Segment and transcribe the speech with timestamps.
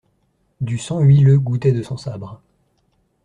[0.61, 2.41] Du sang huileux gouttait de son sabre.